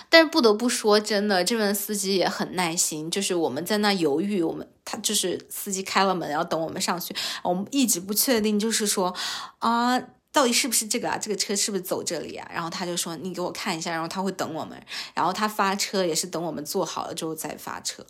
[0.10, 3.10] 但是不得不说，真的，这边司机也很耐心。
[3.10, 7.16] 就是我们在那犹豫，我们他就是司机开了门，然后等我们上去。
[7.44, 9.16] 我们一直不确定，就是说
[9.60, 10.00] 啊，
[10.32, 11.18] 到底是不是这个啊？
[11.18, 12.50] 这个车是不是走这里啊？
[12.54, 14.82] 然后他就说你给我看一下，然后他会等我们。
[15.14, 18.06] 然后他发车也是等我们坐好了之后再发车。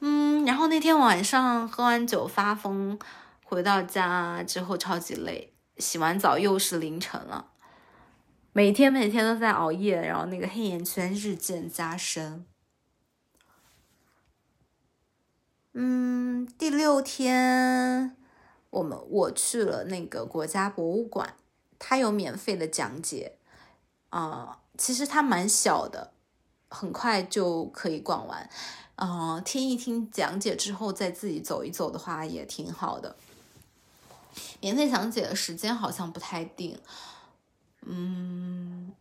[0.00, 2.98] 嗯，然后那天晚上喝完酒发疯，
[3.44, 7.51] 回到家之后超级累，洗完澡又是凌晨了。
[8.52, 12.44] 每天每天都在熬夜，然后那个黑眼圈日渐加深。
[15.72, 16.12] 嗯。
[16.58, 18.16] 第六天，
[18.70, 21.34] 我们我去了那个国家博物馆，
[21.78, 23.36] 它有免费的讲解，
[24.10, 26.12] 啊、其实它蛮小的，
[26.68, 28.48] 很快就可以逛完。
[28.96, 33.16] 嗯、听一听讲解之后，再自己走一走的话，也挺好的。
[34.60, 36.78] 免费讲解的时间好像不太定，
[37.86, 38.92] 嗯，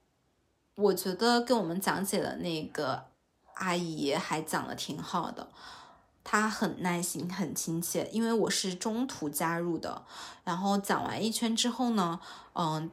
[0.76, 3.06] 我觉得跟我们讲解的那个
[3.56, 5.48] 阿姨还讲的挺好的，
[6.24, 8.10] 她很耐心，很亲切。
[8.12, 10.04] 因为我是中途加入的，
[10.44, 12.20] 然后讲完一圈之后呢，
[12.54, 12.90] 嗯，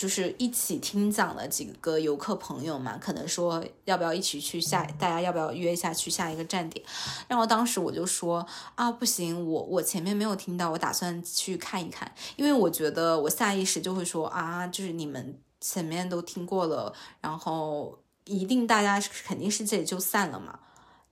[0.00, 6.82] 就是一起听讲的几个游客朋友嘛，可能说要不要一起去下，大家要不要约一下去下一个站点？
[7.28, 20.60] 然后当时我就说啊，不行，我我前面没有听到，我打算去看一看，因为我觉得我下意识就会说啊，就是你们前面都听过了，然后一定大家肯定是这里就散了嘛。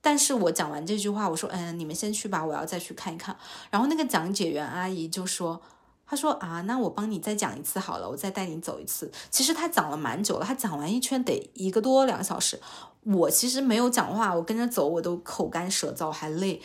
[0.01, 3.37] 但是我讲完这句话，我说嗯，你们先去吧，我要再去看一看。
[3.69, 5.61] 然后那个讲解员阿姨就说。
[6.09, 9.11] 他说啊，那我帮你再讲一次好了，我再带你走一次。
[9.29, 12.59] 其实他讲了蛮久了，他讲完一圈得一个多两个小时。
[13.03, 16.59] 我其实没有讲话，我跟着走，我都口干舌燥，还累。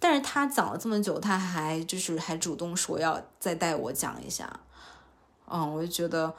[0.00, 4.60] 但是他讲了这么久，他还就是还主动说要再带我讲一下。
[5.48, 6.34] 嗯，我就觉得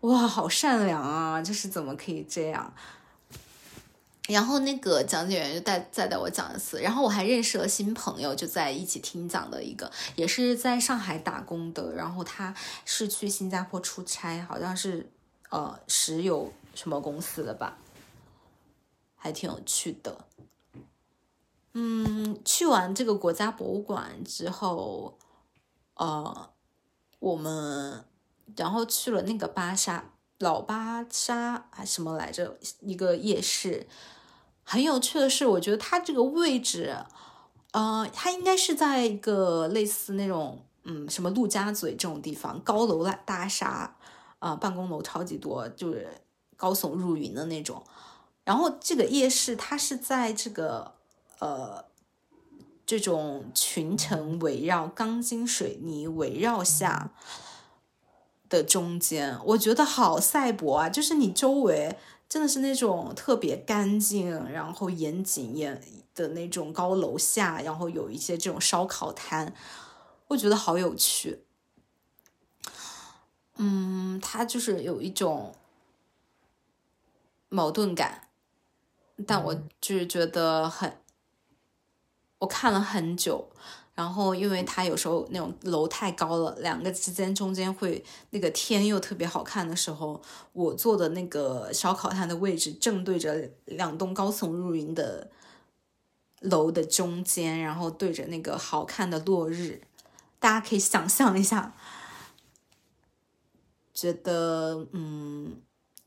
[0.00, 1.40] 哇，好善良啊！
[1.40, 2.72] 就是怎么可以这样？
[4.28, 12.54] 然后那个讲解员就带再带我讲一次，然后我还认识了新朋友，就在一起听讲的一个，也是在上海打工的，然后他
[12.84, 15.10] 是去新加坡出差，好像是
[15.50, 17.76] 呃石油什么公司的吧，
[19.16, 20.24] 还挺有趣的。
[21.72, 25.18] 嗯，去完这个国家博物馆之后，
[25.94, 26.50] 呃，
[27.18, 28.04] 我们
[28.54, 30.11] 然后去了那个巴沙
[30.42, 33.86] 老巴沙还什么来着，一个夜市。
[34.64, 36.96] 很有趣的是，我觉得它这个位置，
[37.70, 43.96] 呃，它应该是在一个类似那种，嗯，什么陆家嘴这种地方，高楼大大厦，
[44.40, 46.08] 啊、办公楼超级多，就是
[46.56, 47.82] 高耸入云的那种。
[48.44, 50.94] 然后这个夜市，它是在这个，
[51.38, 51.84] 呃，
[52.84, 57.10] 这种群城围绕、钢筋水泥围绕下
[58.52, 60.88] 的中间，我觉得好赛博啊！
[60.88, 61.96] 就是你周围。
[62.28, 65.78] 真的是那种特别干净，然后严谨严
[66.14, 69.54] 的那种高楼下，然后有一些这种烧烤摊，
[70.28, 71.44] 我觉得好有趣。
[73.56, 75.54] 嗯，它就是有一种
[77.50, 78.28] 矛盾感，
[79.26, 80.96] 但我就是觉得很，
[82.38, 83.50] 我看了很久。
[83.94, 90.18] 然后，因为它有时候那种楼太高了，两个之间中间会那个天又特别好看的时候，
[90.54, 95.30] 我坐的那个烧烤摊的位置正对着两栋高耸入云的
[96.40, 99.82] 楼的中间，然后对着那个好看的落日，
[100.38, 101.74] 大家可以想象一下，
[103.92, 105.60] 觉得嗯，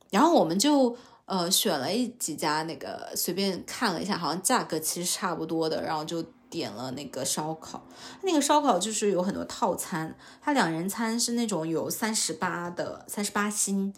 [0.10, 6.26] 然后我们就呃选了一几家那个随便看了一下，好像价格其实差不多的，然后就。
[6.50, 7.86] 点了那个烧烤，
[8.22, 13.94] 那个烧烤就是有很多套餐，它两人餐是那种有三十八的三十八星，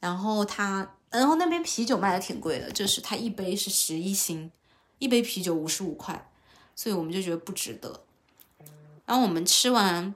[0.00, 4.50] 然后它然后那边啤酒卖的挺贵的，就是它一杯是十一星，
[4.98, 6.30] 一杯啤酒五十五块，
[6.74, 8.02] 所以我们就觉得不值得。
[9.04, 10.14] 然后我们吃完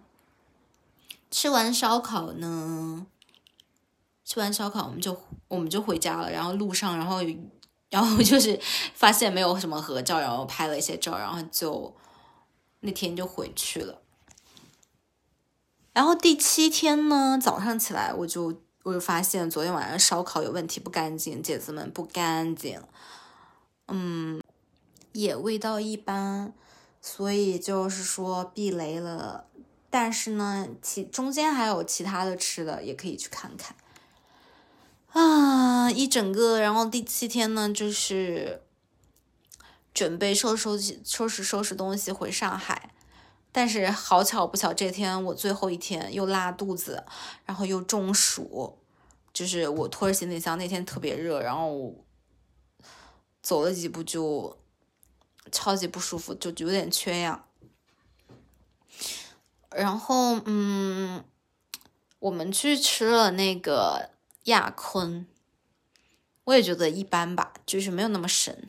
[1.30, 3.06] 吃完烧烤呢，
[4.24, 7.20] 吃完烧烤我们就我们就回家了，然后路上然后。
[7.90, 8.58] 然后就是
[8.94, 11.94] 发现没有什么合照，然后拍了一些照，然后就
[12.80, 14.00] 那天就回去了。
[15.92, 22.80] 然后第七天呢，早上起来我就我就发现昨天晚上烧烤有问题，不干净，姐子们不干净，
[23.88, 24.40] 嗯，
[25.12, 26.54] 也味道一般，
[27.02, 29.46] 所以就是说避雷了。
[29.90, 33.74] 但是呢，其中间还有其他的吃的，也可以去看看。
[35.12, 38.62] 啊，一整个，然后第七天呢，就是
[39.92, 42.94] 准备收拾收拾、收拾收拾东西回上海。
[43.50, 47.04] 但是好巧不巧，这天我最后一天又拉肚子，
[47.44, 48.78] 然后又中暑。
[49.32, 52.04] 就是我拖着行李箱那天特别热，然后
[53.42, 54.56] 走了几步就
[55.50, 57.44] 超级不舒服，就有点缺氧。
[59.70, 61.24] 然后，嗯，
[62.20, 64.09] 我们去吃了那个。
[64.44, 65.26] 亚坤，
[66.44, 68.68] 我也觉得一般吧，就是没有那么神。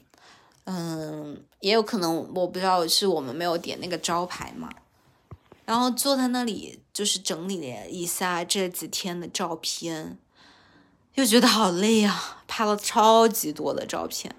[0.65, 4.69] 嗯，也有可能我不知道是我们没有点那个招牌嘛。
[5.65, 10.17] 然后坐在那里就是整理了一下这几天的照片，
[11.15, 14.35] 又觉得好累啊，拍了超级多的照片。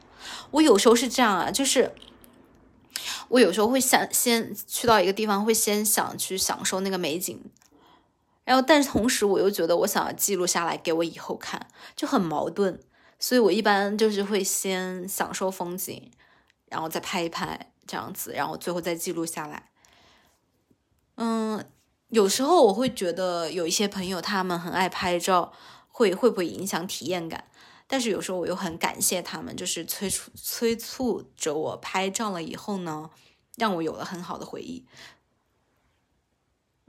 [0.51, 1.95] 我有时候是这样啊，就是
[3.29, 7.41] 我有时候会想先去到一个地方，会先想去享受那个美景，
[8.45, 12.81] 然后但是同时我又觉得我想要记录下来给我以后看，就很矛盾。
[13.19, 16.11] 所以我一般就是会先享受风景，
[16.67, 19.71] 然后再拍一拍这样子，然后最后再记录下来。
[21.15, 21.65] 嗯，
[22.09, 25.53] 有时候我会觉得有一些朋友他们很爱拍照，
[25.87, 27.45] 会会不会影响体验感？
[27.87, 33.09] 但是有时候我又很感谢他们，就是催促催促着我拍照了以后呢，
[33.57, 34.85] 让我有了很好的回忆。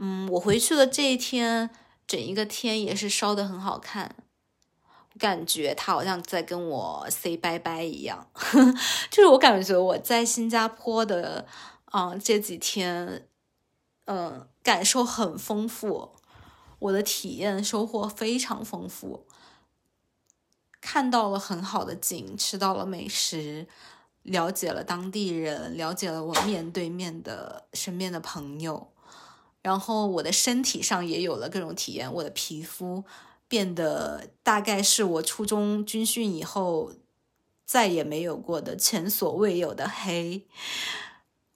[0.06, 1.70] 嗯，我回去的这一天，
[2.06, 4.18] 整一个天也是烧的很好看。
[5.18, 8.28] 感觉他好像在跟我 say 拜拜一样，
[9.10, 11.47] 就是我感觉我在新加坡的，
[11.93, 13.26] 嗯，这几天，
[14.08, 16.10] 嗯，感受很丰富，
[16.80, 19.26] 我的体验收获非常丰富，
[20.82, 23.68] 看到了很好的景，吃到了美食，
[24.24, 28.91] 了解了当地人，了解了我面对面的身边的朋友，
[29.64, 33.03] 然后我的身体上也有了各种体验，我的皮肤。
[33.45, 36.91] 变得大概是我初中军训以后
[37.68, 40.47] 再也没有过的前所未有的黑。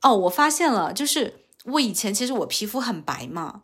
[0.03, 3.63] 哦，我发现了，就是我以前其实我皮肤很白嘛，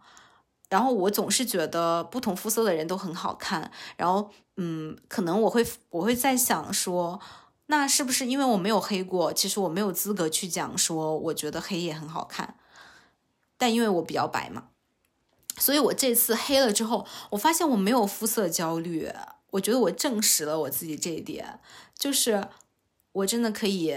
[0.68, 7.20] 然后我总是觉得不同肤色的人都很好看，然后嗯，可能我会我会在想说，
[7.68, 12.56] 那是不是因为我没有黑过，其实我没有资格去讲说我觉得黑也很好看，
[13.58, 14.70] 但因为我比较白嘛。
[15.58, 19.12] 所以我这次黑了之后，我发现我没有肤色焦虑。
[19.52, 21.60] 我觉得我证实了我自己这一点，
[21.96, 22.48] 就是
[23.12, 23.96] 我真的可以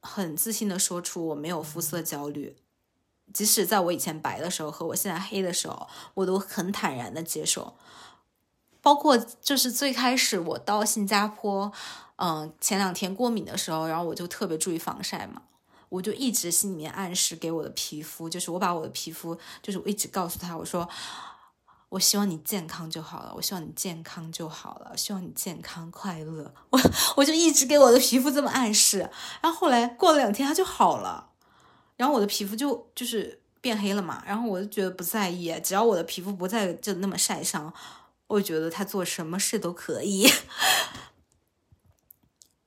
[0.00, 2.56] 很自信的说出我没有肤色焦虑。
[3.34, 7.74] 即使在我以前白的时候和我现在黑的时候，我都很坦然的接受。
[8.80, 11.70] 包括就是最开始我到新加坡，
[12.16, 15.42] 嗯，前两天过敏的时候，然后我就特别注意防晒嘛。
[15.96, 20.86] 我就一直心里面暗示给我的皮肤，就是我把我的皮肤，就是我一直告诉他，我说，
[21.88, 26.52] 我希望你健康就好了，我希望你健康就好了，希望你健康快乐。
[26.68, 26.78] 我
[27.16, 28.98] 我就一直给我的皮肤这么暗示，
[29.40, 31.30] 然后后来过了两天它就好了，
[31.96, 37.72] 然后我的皮肤就就是变黑了嘛，然后我就觉得不在意，只要我的皮肤不再就那么晒伤，
[38.26, 40.28] 我觉得他做什么事都可以。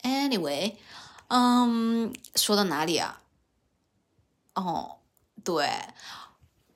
[0.02, 0.78] Anyway。
[1.30, 3.22] 嗯，说到哪里啊？
[4.56, 4.98] 哦，
[5.44, 5.70] 对，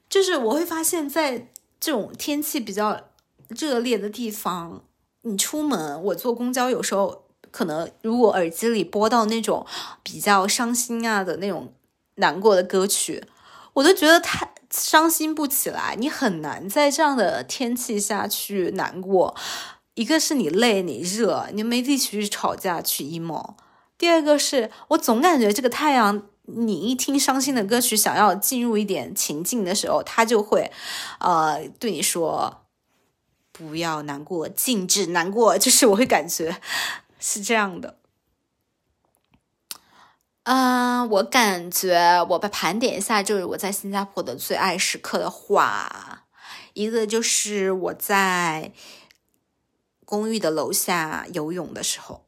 [0.07, 3.01] 就是我会发现，在这种天气比较
[3.49, 4.83] 热烈的地方，
[5.23, 9.65] 你出门，我坐公交，有时候可能如果耳机里播到那种
[10.03, 11.73] 比较伤心啊的那种
[12.15, 13.25] 难过的歌曲，
[13.73, 15.95] 我都觉得太伤心不起来。
[15.97, 19.35] 你很难在这样的天气下去难过，
[19.95, 23.55] 一个是你累，你热，你没力气去吵架去 emo。
[24.03, 30.69] 第二个是我总感觉这个太阳，你一听伤心的歌曲，想要进入一点情境的时候，他就会，
[31.21, 32.65] 呃，对你说
[33.53, 36.59] 不要难过，禁止难过，就是我会感觉
[37.17, 37.97] 是这样的。
[40.43, 46.25] 嗯，我感觉我把盘点一下，就是我在新加坡的最爱时刻的话，
[46.73, 48.73] 一个就是我在
[50.03, 52.22] 公寓的楼下游泳的时候。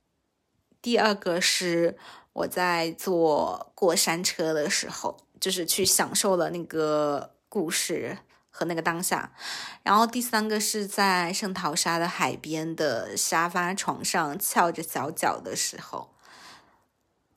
[0.86, 1.98] 第二个是
[2.32, 8.20] 我在坐过山车的时候，就是去享受了那个故事
[8.52, 9.32] 和那个当下。
[9.82, 16.12] 然后第三个是在圣淘沙的海边的沙发床上翘着小脚的时候。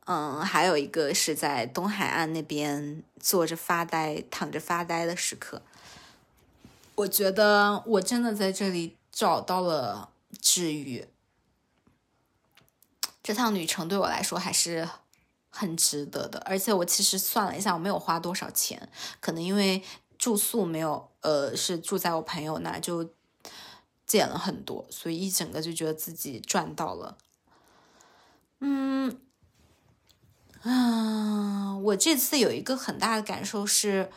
[0.04, 5.62] 嗯，还有一个是在东海岸那边坐着发呆、躺着发呆的时刻。
[6.96, 11.06] 我觉得我真的在这里找到了治愈。
[13.28, 14.88] 这趟旅程对我来说还是
[15.50, 18.88] 很值得的，而且我其实算了一下，我没有花多少钱，
[19.20, 19.82] 可能因为
[20.16, 23.12] 住宿没有，呃，是住在我朋友那，就
[24.06, 27.18] 减了很多，所以一整个就觉得自己赚到了。
[28.60, 29.20] 嗯，
[30.62, 34.10] 啊，我这次有一个很大的感受是，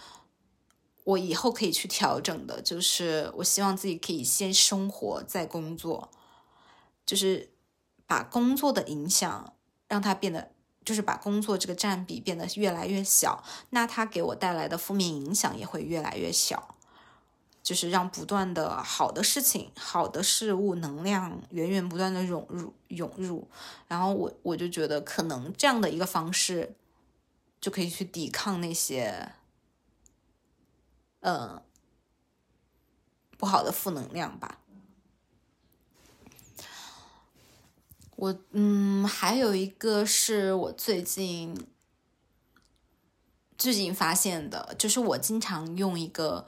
[1.03, 6.09] 我以后可以去调整的，就是我希望自己可以先生活再工作，
[7.05, 7.50] 就是。
[8.11, 9.53] 把工作的影响
[9.87, 10.51] 让它变得，
[10.83, 16.75] 就是把工作这个占比变得越来越小，那它给我带来的负面影响也会越来越小。
[17.63, 23.47] 就是让不断的好的事情、好的事物、能量源源不断的涌入、涌入，
[23.87, 26.75] 然后我我就觉得可能这样的一个方式
[27.61, 29.33] 就可以去抵抗那些，
[31.21, 31.61] 呃，
[33.37, 34.57] 不好的负能量吧。
[38.21, 41.57] 我嗯，还有一个是我最近
[43.57, 46.45] 最近发现的，就是我经常用一个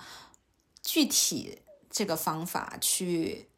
[0.83, 3.49] 具体这个方法去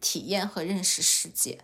[0.00, 1.60] 体验和认识世界，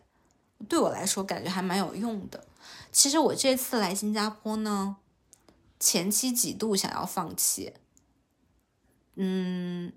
[0.68, 2.46] 对我来说感觉还蛮有用的。
[2.92, 4.98] 其实我这次来新加坡呢，
[5.80, 7.72] 前期几度想要放弃，
[9.14, 9.94] 嗯，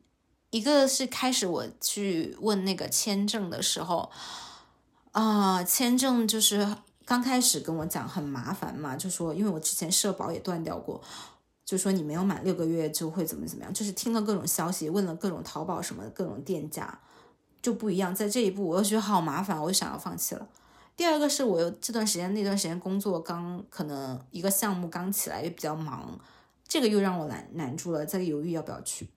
[0.50, 4.10] 一个是开始我去问那个签证的时候，
[5.20, 6.76] 啊，签证就是。
[7.09, 11.01] 刚开始跟我讲很麻烦嘛，就说因为我之前社保也断掉过，
[11.65, 16.99] 就说你没有满六个月就会怎么怎么样，就是听了各种消息，问了各种淘宝什么各种店家，
[17.63, 18.13] 就不一样。
[18.13, 20.47] 在这一步，我又觉得好麻烦，我就想要放弃了。
[20.95, 26.15] 第二个是我又这段时间那段时间工作刚可能一个项目刚起来也比较忙，
[26.67, 29.09] 这个又让我难难住了，在犹豫要不要去。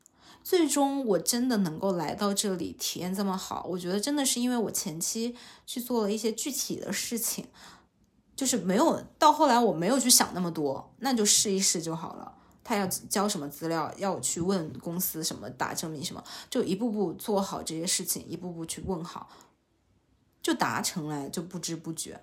[0.42, 5.36] 最终我真的能够来到这里体验这么好，我觉得真的是因为我前期
[5.66, 7.46] 去做了一些具体的事情。
[8.34, 12.32] 就是没有到后来，我没有去想那么多，那就试一试就好了。
[12.64, 19.28] 他要交什么资料，要我去问公司什么打证明什么，就一步步做好这些事情，一步步去问好，
[20.42, 22.20] 就达成了，就不知不觉。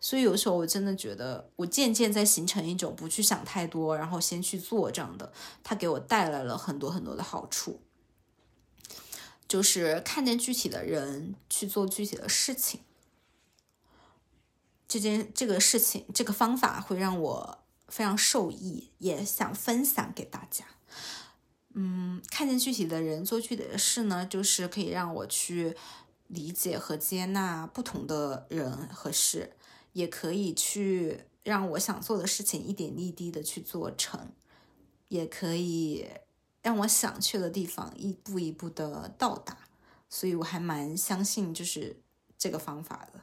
[0.00, 5.32] 所以有时候我真的觉得，我渐渐在形成一种不去想太多，然后先去做这样的，
[5.64, 7.80] 它给我带来了很多很多的好处，
[9.48, 12.80] 就是看见具体的人去做具体的事情。
[14.86, 20.64] 这件这个事情，这个方法会让我非常受益，也想分享给大家。
[21.74, 25.76] 嗯，看见具体的人做具体的事呢，就是可以让我去
[26.28, 29.56] 理解和接纳不同的人和事，
[29.96, 34.28] 也可以去让我想做的事情一点一滴的去做成，
[35.08, 36.06] 也可以
[36.60, 39.56] 让我想去的地方一步一步的到达。
[40.10, 41.96] 所以我还蛮相信就是
[42.36, 43.20] 这个方法的。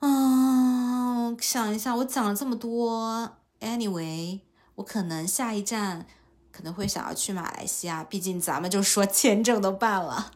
[0.00, 4.40] 嗯，想一下，我讲了这么多，anyway，
[4.76, 6.06] 我可能下一站
[6.50, 10.32] 可能会想要去马来西亚，毕竟咱们就说签证都办了，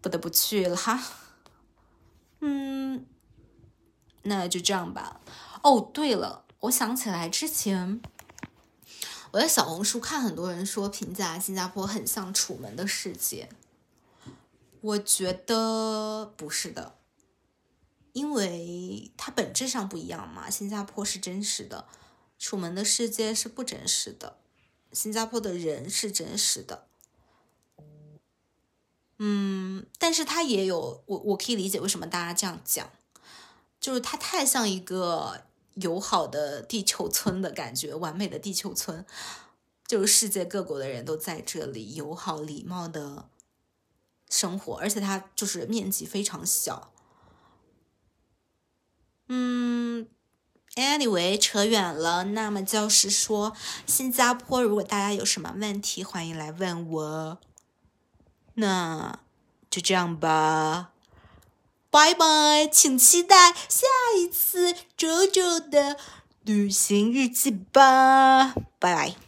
[0.00, 1.02] 不得不去了哈。
[2.40, 3.06] 嗯，
[4.24, 5.20] 那就这样吧。
[5.62, 8.02] 哦，对了，我想起来之前
[9.30, 13.48] 我在小红书看很多人说评价新加坡很像《楚门的世界》，
[14.80, 16.96] 我觉得不是的。
[18.12, 21.88] 因为它本质上不一样嘛，新加坡是真实的，
[22.38, 24.36] 楚门的世界是不真实的，
[24.92, 26.86] 新加坡的人是真实的，
[29.18, 32.88] 嗯，但是他也有我我可以理解为什么大家这样讲，
[33.84, 35.42] 就是它太像一个
[35.74, 39.04] 友好的地球村的感觉，完美的地球村，
[39.86, 43.28] 就是世界各国的人都在这里友好礼貌的
[44.30, 46.92] 生活，而且它就是面积非常小。
[49.28, 50.08] 嗯
[50.76, 52.24] ，anyway，扯远了。
[52.24, 53.54] 那么就是说，
[53.86, 57.38] 新加坡，如果大家有什么问题，欢迎来问我。
[58.54, 59.20] 那
[59.68, 60.93] 就这样吧，
[61.94, 63.86] 拜拜，请期待下
[64.18, 65.96] 一次周周的
[66.42, 69.23] 旅行日记吧，拜拜。